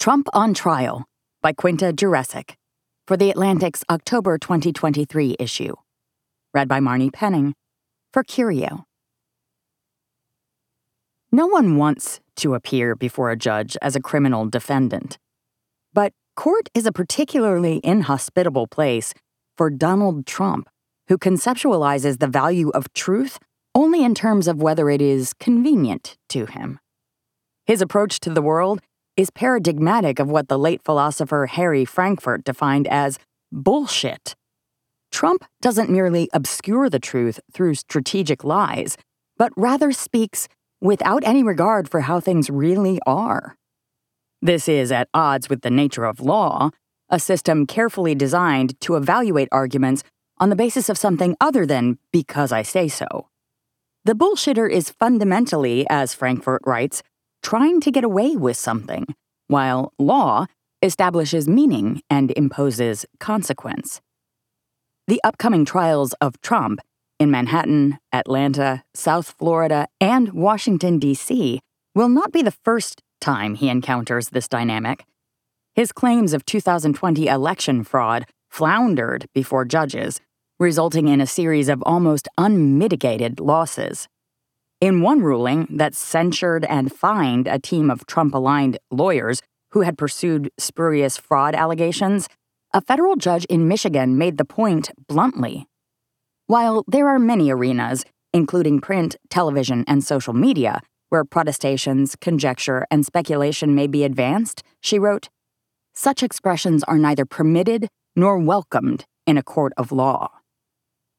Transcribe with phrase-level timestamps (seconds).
[0.00, 1.04] Trump on Trial
[1.42, 2.54] by Quinta Jurecic
[3.06, 5.74] for The Atlantic's October 2023 issue.
[6.54, 7.52] Read by Marnie Penning
[8.10, 8.86] for Curio.
[11.30, 15.18] No one wants to appear before a judge as a criminal defendant.
[15.92, 19.12] But court is a particularly inhospitable place
[19.58, 20.70] for Donald Trump,
[21.08, 23.38] who conceptualizes the value of truth
[23.74, 26.80] only in terms of whether it is convenient to him.
[27.66, 28.80] His approach to the world
[29.20, 33.18] is paradigmatic of what the late philosopher Harry Frankfurt defined as
[33.52, 34.34] bullshit.
[35.12, 38.96] Trump doesn't merely obscure the truth through strategic lies,
[39.36, 40.48] but rather speaks
[40.80, 43.56] without any regard for how things really are.
[44.40, 46.70] This is at odds with the nature of law,
[47.10, 50.02] a system carefully designed to evaluate arguments
[50.38, 53.28] on the basis of something other than because I say so.
[54.04, 57.02] The bullshitter is fundamentally, as Frankfurt writes,
[57.42, 59.06] trying to get away with something,
[59.48, 60.46] while law
[60.82, 64.00] establishes meaning and imposes consequence.
[65.08, 66.80] The upcoming trials of Trump
[67.18, 71.60] in Manhattan, Atlanta, South Florida, and Washington, D.C.
[71.94, 75.04] will not be the first time he encounters this dynamic.
[75.74, 80.20] His claims of 2020 election fraud floundered before judges,
[80.58, 84.08] resulting in a series of almost unmitigated losses.
[84.80, 89.98] In one ruling that censured and fined a team of Trump aligned lawyers who had
[89.98, 92.30] pursued spurious fraud allegations,
[92.72, 95.66] a federal judge in Michigan made the point bluntly.
[96.46, 103.04] While there are many arenas, including print, television, and social media, where protestations, conjecture, and
[103.04, 105.28] speculation may be advanced, she wrote,
[105.92, 110.39] such expressions are neither permitted nor welcomed in a court of law.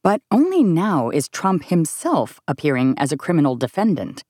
[0.03, 4.23] But only now is Trump himself appearing as a criminal defendant,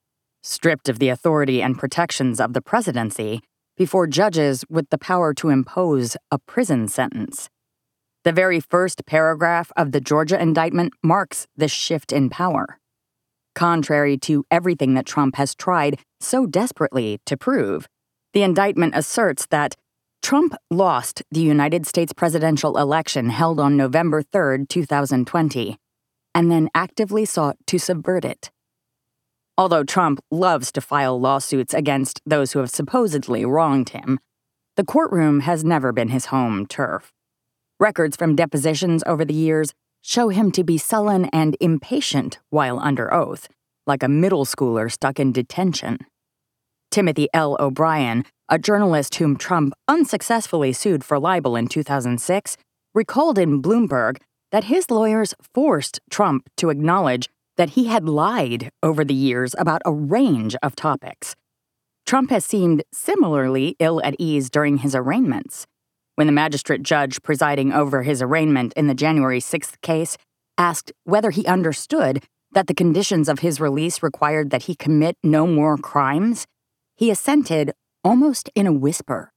[0.44, 3.42] stripped of the authority and protections of the presidency
[3.78, 7.50] before judges with the power to impose a prison sentence.
[8.24, 12.78] The very first paragraph of the Georgia indictment marks this shift in power.
[13.56, 17.88] Contrary to everything that Trump has tried so desperately to prove,
[18.34, 19.76] the indictment asserts that
[20.22, 25.78] Trump lost the United States presidential election held on November 3, 2020,
[26.36, 28.52] and then actively sought to subvert it.
[29.58, 34.20] Although Trump loves to file lawsuits against those who have supposedly wronged him,
[34.78, 37.12] the courtroom has never been his home turf.
[37.80, 43.14] Records from depositions over the years show him to be sullen and impatient while under
[43.14, 43.50] oath,
[43.86, 45.98] like a middle schooler stuck in detention.
[46.92, 47.56] Timothy L.
[47.60, 52.58] O'Brien, a journalist whom Trump unsuccessfully sued for libel in 2006,
[52.94, 54.18] recalled in Bloomberg
[54.52, 59.82] that his lawyers forced Trump to acknowledge that he had lied over the years about
[59.86, 61.36] a range of topics.
[62.06, 65.66] Trump has seemed similarly ill at ease during his arraignments.
[66.16, 70.18] When the magistrate judge presiding over his arraignment in the January 6th case
[70.58, 75.48] asked whether he understood that the conditions of his release required that he commit no
[75.48, 76.46] more crimes,
[76.98, 77.72] he assented
[78.04, 79.32] almost in a whisper.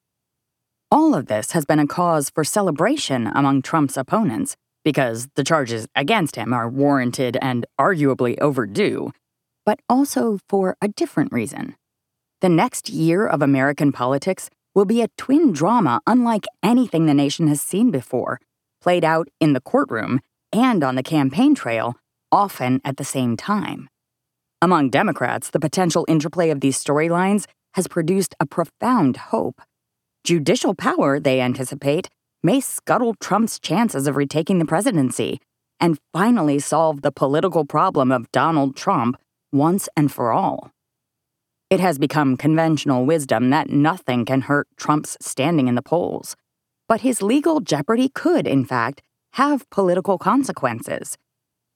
[0.90, 5.88] All of this has been a cause for celebration among Trump's opponents because the charges
[5.94, 9.10] against him are warranted and arguably overdue,
[9.64, 11.74] but also for a different reason.
[12.40, 17.48] The next year of American politics will be a twin drama unlike anything the nation
[17.48, 18.40] has seen before,
[18.82, 20.20] played out in the courtroom
[20.52, 21.96] and on the campaign trail,
[22.30, 23.88] often at the same time.
[24.60, 29.60] Among Democrats, the potential interplay of these storylines has produced a profound hope.
[30.24, 32.08] Judicial power, they anticipate,
[32.42, 35.40] may scuttle Trump's chances of retaking the presidency
[35.80, 39.16] and finally solve the political problem of Donald Trump
[39.52, 40.70] once and for all.
[41.70, 46.36] It has become conventional wisdom that nothing can hurt Trump's standing in the polls.
[46.88, 49.02] But his legal jeopardy could, in fact,
[49.32, 51.16] have political consequences.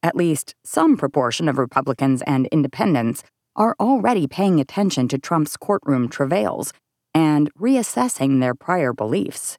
[0.02, 3.24] At least some proportion of Republicans and independents
[3.58, 6.72] are already paying attention to Trump's courtroom travails
[7.12, 9.58] and reassessing their prior beliefs.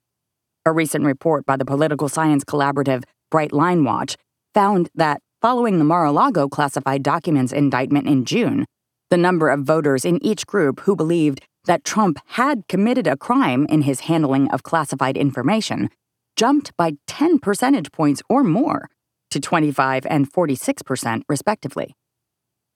[0.66, 4.16] A recent report by the political science collaborative Bright Line Watch
[4.54, 8.66] found that following the Mar a Lago classified documents indictment in June,
[9.10, 13.66] the number of voters in each group who believed that Trump had committed a crime
[13.70, 15.90] in his handling of classified information
[16.38, 18.90] jumped by 10 percentage points or more
[19.30, 21.96] to 25 and 46 percent, respectively.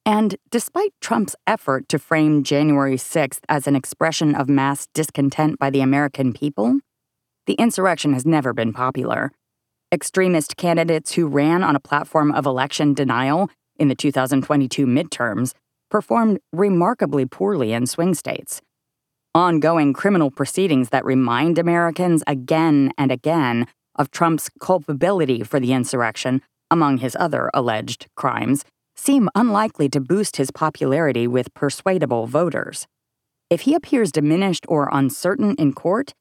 [0.05, 5.69] And despite Trump's effort to frame January 6th as an expression of mass discontent by
[5.69, 6.79] the American people,
[7.45, 9.31] the insurrection has never been popular.
[9.93, 15.53] Extremist candidates who ran on a platform of election denial in the 2022 midterms
[15.89, 18.61] performed remarkably poorly in swing states.
[19.35, 26.41] ongoing criminal proceedings that remind Americans again and again of Trump's culpability for the insurrection,
[26.69, 28.63] among his other alleged crimes,
[28.95, 32.87] seem unlikely to boost his popularity with persuadable voters.
[33.49, 36.13] If he appears diminished or uncertain in court,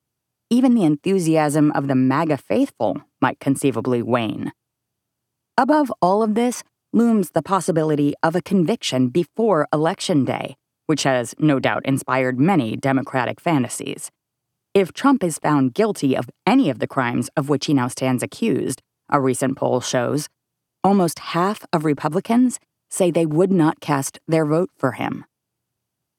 [0.50, 4.52] even the enthusiasm of the MAGA faithful might conceivably wane.
[5.56, 11.34] Above all of this looms the possibility of a conviction before Election Day, which has
[11.38, 14.10] no doubt inspired many Democratic fantasies.
[14.74, 18.22] If Trump is found guilty of any of the crimes of which he now stands
[18.22, 20.28] accused, a recent poll shows,
[20.84, 22.58] almost half of Republicans
[22.90, 25.25] say they would not cast their vote for him.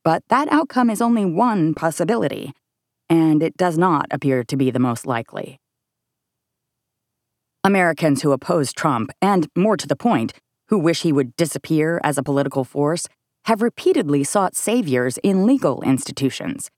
[0.03, 2.53] But that outcome is only one possibility,
[3.09, 5.59] and it does not appear to be the most likely.
[7.63, 10.33] Americans who oppose Trump, and more to the point,
[10.67, 13.07] who wish he would disappear as a political force,
[13.45, 16.69] have repeatedly sought saviors in legal institutions.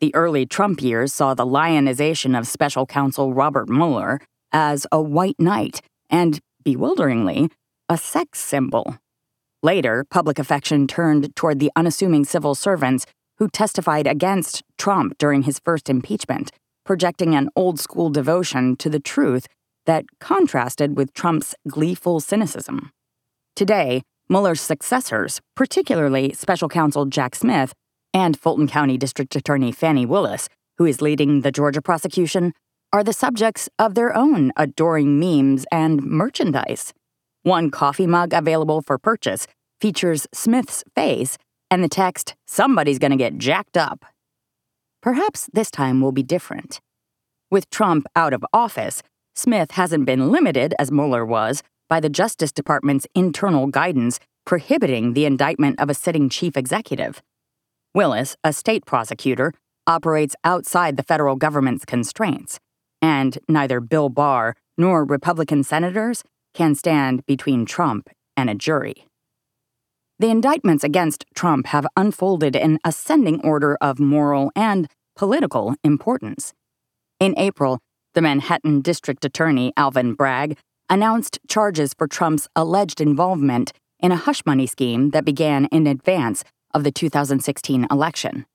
[0.00, 4.20] The early Trump years saw the lionization of special counsel Robert Mueller
[4.52, 5.80] as a white knight
[6.10, 7.48] and, bewilderingly,
[7.88, 8.96] a sex symbol.
[9.62, 13.06] Later, public affection turned toward the unassuming civil servants
[13.38, 16.50] who testified against Trump during his first impeachment,
[16.84, 19.46] projecting an old school devotion to the truth
[19.86, 22.90] that contrasted with Trump's gleeful cynicism.
[23.54, 27.74] Today, Mueller's successors, particularly special counsel Jack Smith
[28.12, 30.48] and Fulton County District Attorney Fani Willis,
[30.78, 32.52] who is leading the Georgia prosecution,
[32.96, 36.94] are the subjects of their own adoring memes and merchandise.
[37.42, 39.46] One coffee mug available for purchase
[39.82, 41.36] features Smith's face
[41.70, 44.06] and the text, Somebody's gonna get jacked up.
[45.02, 46.80] Perhaps this time will be different.
[47.50, 49.02] With Trump out of office,
[49.34, 55.26] Smith hasn't been limited, as Mueller was, by the Justice Department's internal guidance prohibiting the
[55.26, 57.20] indictment of a sitting chief executive.
[57.94, 59.52] Willis, a state prosecutor,
[59.86, 62.58] operates outside the federal government's constraints,
[63.00, 66.22] and neither Bill Barr nor Republican senators
[66.54, 69.06] can stand between Trump and a jury.
[70.18, 76.54] The indictments against Trump have unfolded in ascending order of moral and political importance.
[77.20, 77.80] In April,
[78.14, 80.56] the Manhattan District Attorney Alvin Bragg
[80.88, 86.44] announced charges for Trump's alleged involvement in a hush money scheme that began in advance
[86.72, 88.46] of the 2016 election.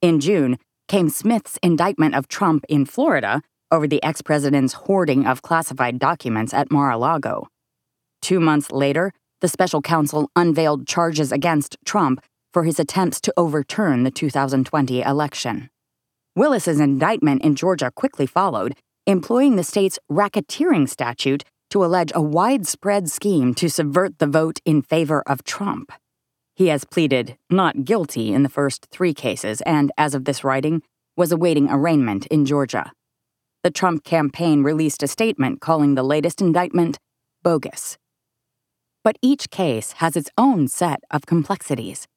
[0.00, 0.58] In June
[0.88, 6.54] came Smith's indictment of Trump in Florida over the ex president's hoarding of classified documents
[6.54, 7.48] at Mar a Lago.
[8.20, 12.22] Two months later, the special counsel unveiled charges against Trump
[12.52, 15.70] for his attempts to overturn the 2020 election.
[16.36, 18.76] Willis's indictment in Georgia quickly followed,
[19.06, 24.82] employing the state's racketeering statute to allege a widespread scheme to subvert the vote in
[24.82, 25.90] favor of Trump.
[26.54, 30.82] He has pleaded not guilty in the first three cases and, as of this writing,
[31.16, 32.92] was awaiting arraignment in Georgia.
[33.62, 36.98] The Trump campaign released a statement calling the latest indictment
[37.44, 37.96] bogus.
[39.04, 42.08] But each case has its own set of complexities.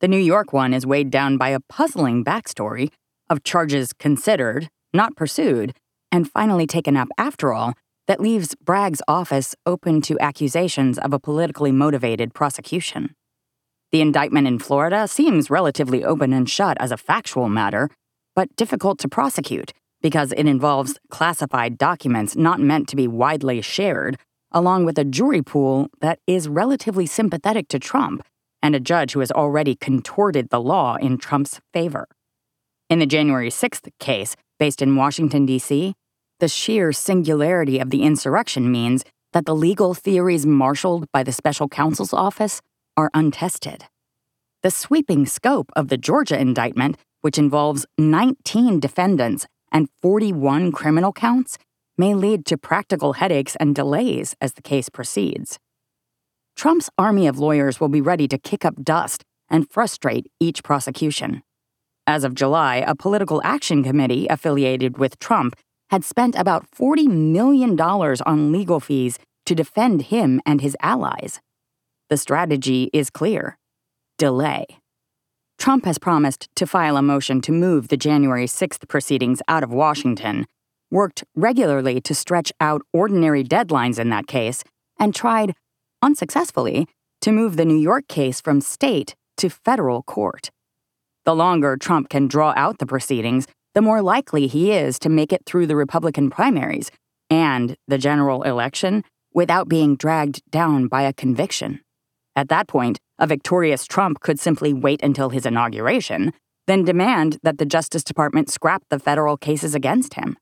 [0.00, 2.90] The New York one is weighed down by a puzzling backstory
[3.28, 5.74] of charges considered, not pursued,
[6.10, 7.74] and finally taken up after all
[8.06, 13.14] that leaves Bragg's office open to accusations of a politically motivated prosecution.
[13.92, 17.90] The indictment in Florida seems relatively open and shut as a factual matter,
[18.34, 24.16] but difficult to prosecute because it involves classified documents not meant to be widely shared,
[24.52, 28.24] along with a jury pool that is relatively sympathetic to Trump
[28.62, 32.06] and a judge who has already contorted the law in Trump's favor.
[32.90, 35.94] In the January 6th case, based in Washington, D.C.,
[36.40, 41.68] the sheer singularity of the insurrection means that the legal theories marshaled by the special
[41.68, 42.60] counsel's office
[42.96, 43.84] are untested.
[44.62, 51.58] The sweeping scope of the Georgia indictment, which involves 19 defendants and 41 criminal counts,
[51.96, 55.58] may lead to practical headaches and delays as the case proceeds.
[56.56, 61.42] Trump's army of lawyers will be ready to kick up dust and frustrate each prosecution.
[62.06, 65.54] As of July, a political action committee affiliated with Trump
[65.90, 71.40] had spent about $40 million on legal fees to defend him and his allies.
[72.10, 73.58] The strategy is clear
[74.18, 74.66] delay.
[75.58, 79.72] Trump has promised to file a motion to move the January 6th proceedings out of
[79.72, 80.46] Washington,
[80.90, 84.62] worked regularly to stretch out ordinary deadlines in that case,
[85.00, 85.54] and tried,
[86.00, 86.86] unsuccessfully,
[87.20, 90.50] to move the New York case from state to federal court.
[91.24, 95.32] The longer Trump can draw out the proceedings, the more likely he is to make
[95.32, 96.90] it through the Republican primaries
[97.28, 101.80] and the general election without being dragged down by a conviction.
[102.38, 106.32] At that point, a victorious Trump could simply wait until his inauguration,
[106.68, 110.36] then demand that the Justice Department scrap the federal cases against him.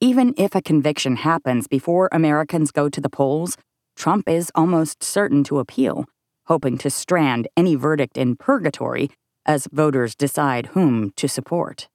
[0.00, 3.56] Even if a conviction happens before Americans go to the polls,
[3.96, 6.04] Trump is almost certain to appeal,
[6.44, 9.10] hoping to strand any verdict in purgatory
[9.44, 11.88] as voters decide whom to support.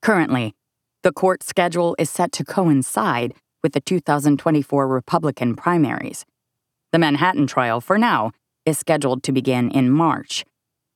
[0.00, 0.54] Currently,
[1.02, 6.24] the court schedule is set to coincide with the 2024 Republican primaries.
[6.94, 8.30] The Manhattan trial, for now,
[8.64, 10.44] is scheduled to begin in March.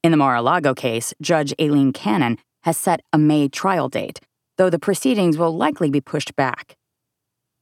[0.05, 4.21] In the Mar a Lago case, Judge Aileen Cannon has set a May trial date,
[4.59, 6.77] though the proceedings will likely be pushed back.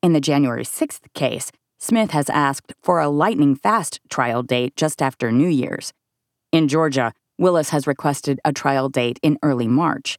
[0.03, 1.51] In the January 6th case,
[1.81, 5.95] Smith has asked for a lightning fast trial date just after New Year's.
[6.53, 10.19] In Georgia, Willis has requested a trial date in early March.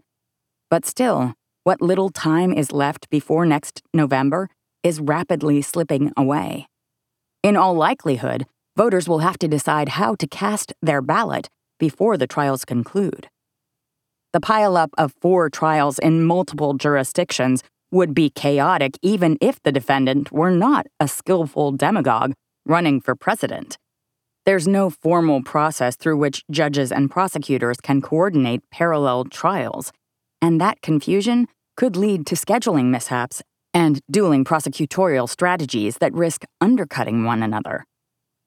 [0.71, 4.49] But still, what little time is left before next November
[4.81, 6.65] is rapidly slipping away.
[7.47, 11.47] In all likelihood, voters will have to decide how to cast their ballot
[11.79, 13.29] before the trials conclude.
[14.33, 20.29] The pileup of four trials in multiple jurisdictions would be chaotic even if the defendant
[20.29, 22.33] were not a skillful demagogue
[22.65, 23.77] running for president.
[24.45, 29.93] There's no formal process through which judges and prosecutors can coordinate parallel trials,
[30.41, 33.41] and that confusion could lead to scheduling mishaps
[33.77, 37.85] and dueling prosecutorial strategies that risk undercutting one another.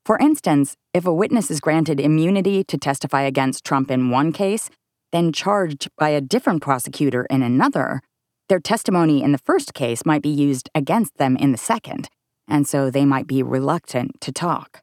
[0.04, 4.70] For instance, if a witness is granted immunity to testify against Trump in one case,
[5.12, 8.00] then charged by a different prosecutor in another,
[8.48, 12.08] their testimony in the first case might be used against them in the second,
[12.48, 14.80] and so they might be reluctant to talk.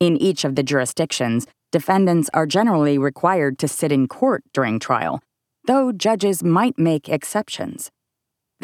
[0.00, 5.20] In each of the jurisdictions, defendants are generally required to sit in court during trial,
[5.66, 7.90] though judges might make exceptions.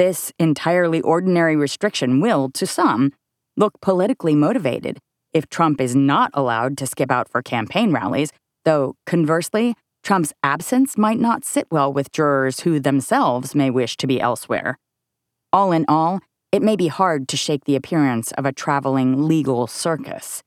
[0.00, 3.12] This entirely ordinary restriction will, to some,
[3.58, 4.98] look politically motivated
[5.34, 8.32] if Trump is not allowed to skip out for campaign rallies,
[8.64, 14.06] though conversely, Trump's absence might not sit well with jurors who themselves may wish to
[14.06, 14.78] be elsewhere.
[15.52, 19.66] All in all, it may be hard to shake the appearance of a traveling legal
[19.66, 20.42] circus.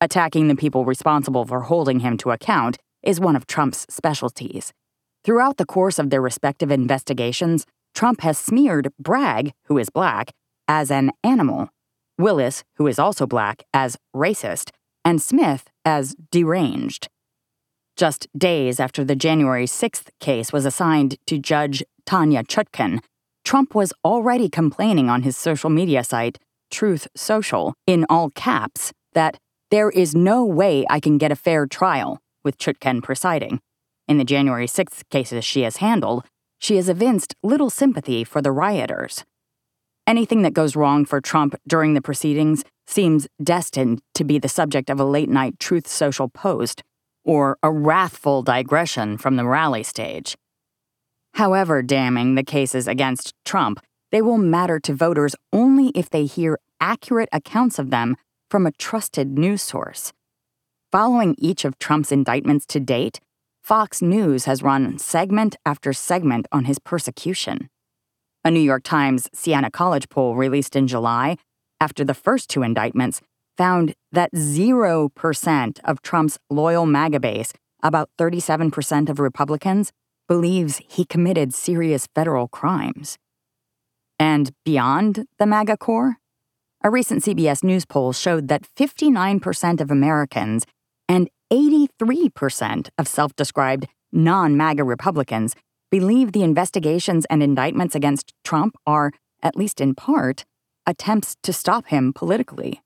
[0.00, 4.72] Attacking the people responsible for holding him to account is one of Trump's specialties.
[5.22, 7.64] Throughout the course of their respective investigations,
[7.98, 10.30] Trump has smeared Bragg, who is black,
[10.68, 11.68] as an animal,
[12.16, 14.70] Willis, who is also black, as racist,
[15.04, 17.08] and Smith as deranged.
[17.96, 23.00] Just days after the January 6th case was assigned to Judge Tanya Chutkan,
[23.44, 26.38] Trump was already complaining on his social media site,
[26.70, 29.38] Truth Social, in all caps, that
[29.72, 33.58] there is no way I can get a fair trial, with Chutkan presiding.
[34.06, 36.24] In the January 6th cases she has handled,
[36.58, 39.24] she has evinced little sympathy for the rioters.
[40.06, 44.88] Anything that goes wrong for Trump during the proceedings seems destined to be the subject
[44.88, 46.82] of a late night Truth Social post
[47.24, 50.36] or a wrathful digression from the rally stage.
[51.34, 56.58] However damning the cases against Trump, they will matter to voters only if they hear
[56.80, 58.16] accurate accounts of them
[58.50, 60.12] from a trusted news source.
[60.90, 63.20] Following each of Trump's indictments to date,
[63.68, 67.68] Fox News has run segment after segment on his persecution.
[68.42, 71.36] A New York Times Siena College poll released in July,
[71.78, 73.20] after the first two indictments,
[73.58, 79.92] found that 0% of Trump's loyal MAGA base, about 37% of Republicans,
[80.28, 83.18] believes he committed serious federal crimes.
[84.18, 86.16] And beyond the MAGA core?
[86.82, 90.64] A recent CBS News poll showed that 59% of Americans
[91.06, 95.54] and 83% of self described non MAGA Republicans
[95.90, 99.12] believe the investigations and indictments against Trump are,
[99.42, 100.44] at least in part,
[100.86, 102.82] attempts to stop him politically.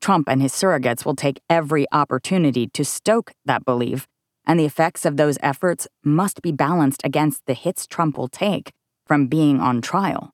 [0.00, 4.06] Trump and his surrogates will take every opportunity to stoke that belief,
[4.46, 8.72] and the effects of those efforts must be balanced against the hits Trump will take
[9.06, 10.30] from being on trial.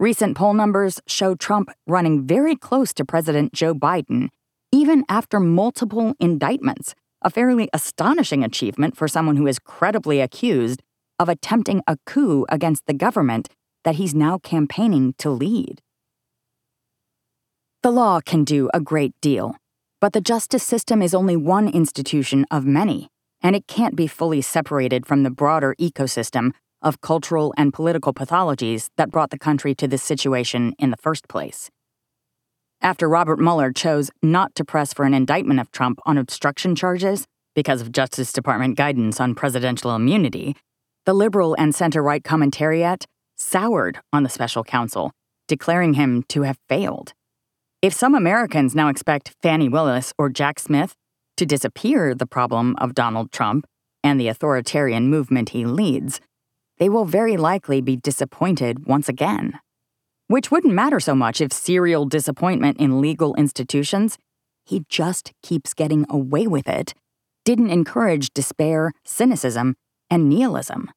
[0.00, 4.28] Recent poll numbers show Trump running very close to President Joe Biden,
[4.72, 10.82] even after multiple indictments, a fairly astonishing achievement for someone who is credibly accused
[11.18, 13.48] of attempting a coup against the government
[13.84, 15.80] that he's now campaigning to lead.
[17.82, 19.56] The law can do a great deal,
[20.00, 23.08] but the justice system is only one institution of many,
[23.42, 28.88] and it can't be fully separated from the broader ecosystem of cultural and political pathologies
[28.96, 31.70] that brought the country to this situation in the first place.
[32.82, 37.26] After Robert Mueller chose not to press for an indictment of Trump on obstruction charges
[37.54, 40.56] because of Justice Department guidance on presidential immunity,
[41.06, 43.04] the liberal and center right commentariat
[43.36, 45.12] soured on the special counsel,
[45.46, 47.12] declaring him to have failed.
[47.82, 50.94] If some Americans now expect Fani Willis or Jack Smith
[51.36, 53.64] to disappear the problem of Donald Trump,
[54.02, 56.20] and the authoritarian movement he leads,
[56.78, 59.58] they will very likely be disappointed once again.
[60.32, 64.16] Which wouldn't matter so much if serial disappointment in legal institutions,
[64.64, 66.94] he just keeps getting away with it,
[67.44, 69.76] didn't encourage despair, cynicism,
[70.08, 70.90] and nihilism.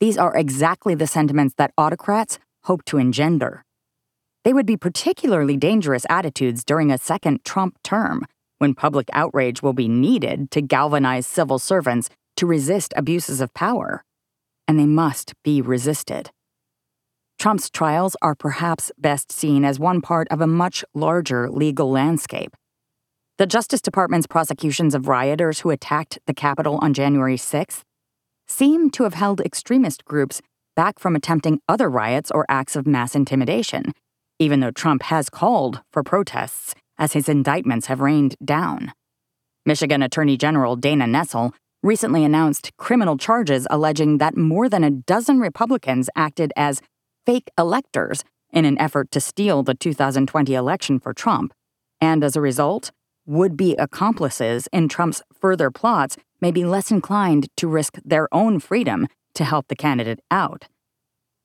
[0.00, 3.64] These are exactly the sentiments that autocrats hope to engender.
[4.42, 8.26] They would be particularly dangerous attitudes during a second Trump term,
[8.58, 14.02] when public outrage will be needed to galvanize civil servants to resist abuses of power.
[14.66, 16.32] And they must be resisted.
[17.40, 22.54] Trump's trials are perhaps best seen as one part of a much larger legal landscape.
[23.38, 27.80] The Justice Department's prosecutions of rioters who attacked the Capitol on January 6th
[28.46, 30.42] seem to have held extremist groups
[30.76, 33.94] back from attempting other riots or acts of mass intimidation,
[34.38, 38.92] even though Trump has called for protests as his indictments have rained down.
[39.64, 45.40] Michigan Attorney General Dana Nessel recently announced criminal charges alleging that more than a dozen
[45.40, 46.82] Republicans acted as
[47.30, 51.54] fake electors in an effort to steal the 2020 election for Trump,
[52.00, 52.90] and as a result,
[53.24, 58.58] would be accomplices in Trump's further plots may be less inclined to risk their own
[58.58, 60.66] freedom to help the candidate out.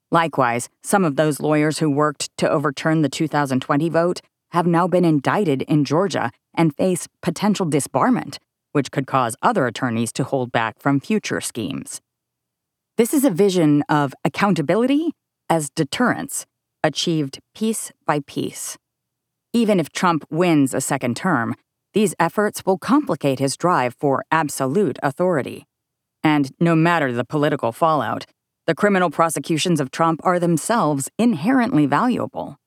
[0.09, 4.21] Likewise, some of those lawyers who worked to overturn the 2020 vote
[4.53, 8.39] have now been indicted in Georgia and face potential disbarment,
[8.71, 12.01] which could cause other attorneys to hold back from future schemes.
[12.97, 15.11] This is a vision of accountability
[15.49, 16.45] as deterrence,
[16.83, 18.77] achieved piece by piece.
[19.53, 21.55] Even if Trump wins a second term,
[21.93, 25.65] these efforts will complicate his drive for absolute authority.
[26.23, 28.25] And no matter the political fallout,
[28.67, 32.57] the criminal prosecutions of Trump are themselves inherently valuable.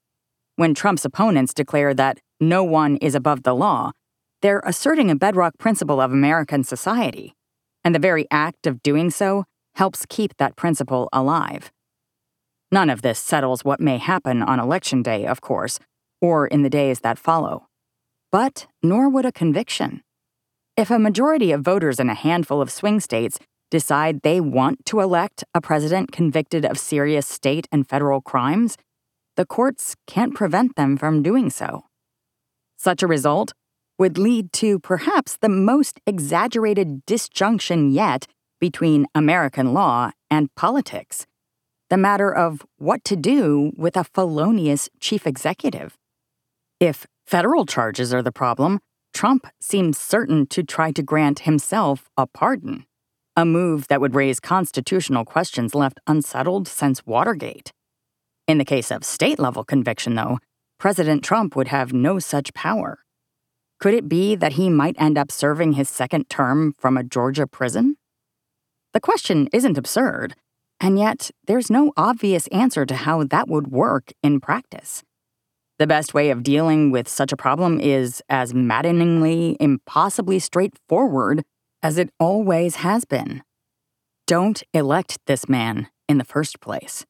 [0.57, 3.93] When Trump's opponents declare that no one is above the law,
[4.41, 7.35] they're asserting a bedrock principle of American society,
[7.85, 9.45] and the very act of doing so
[9.75, 11.71] helps keep that principle alive.
[12.71, 15.79] None of this settles what may happen on Election Day, of course,
[16.21, 17.69] or in the days that follow
[18.31, 20.03] but nor would a conviction.
[20.77, 23.39] If a majority of voters in a handful of swing states
[23.71, 28.77] decide they want to elect a president convicted of serious state and federal crimes,
[29.37, 31.85] the courts can't prevent them from doing so.
[32.77, 33.53] Such a result
[33.99, 38.27] would lead to perhaps the most exaggerated disjunction yet
[38.61, 41.27] between American law and politics
[41.91, 45.97] the matter of what to do with a felonious chief executive.
[46.81, 48.81] If federal charges are the problem,
[49.15, 52.85] Trump seems certain to try to grant himself a pardon,
[53.37, 57.73] a move that would raise constitutional questions left unsettled since Watergate.
[58.47, 60.39] In the case of state level conviction, though,
[60.79, 63.01] President Trump would have no such power.
[63.81, 67.47] Could it be that he might end up serving his second term from a Georgia
[67.47, 67.97] prison?
[68.93, 70.35] The question isn't absurd,
[70.81, 75.03] and yet there's no obvious answer to how that would work in practice.
[75.79, 81.45] The best way of dealing with such a problem is as maddeningly, impossibly straightforward
[81.83, 83.43] as it always has been.
[84.27, 87.07] Don't elect this man in the first place.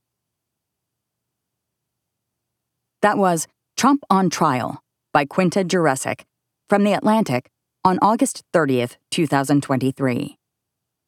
[3.01, 6.23] That was Trump on Trial by Quinta Jurecic
[6.69, 7.51] from The Atlantic
[7.85, 10.37] on August 30th, 2023.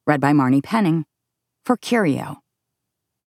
[0.06, 1.04] Read by Marnie Penning
[1.64, 2.38] for Curio.